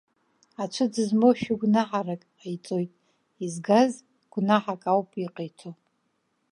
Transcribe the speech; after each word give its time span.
Ацәыӡ 0.63 0.93
змоу 1.07 1.33
шәыгәнаҳарак 1.39 2.21
ҟаиҵоит, 2.39 2.91
изгаз 3.45 3.93
гәнаҳак 4.31 4.83
ауп 4.91 5.09
иҟаиҵо. 5.25 5.71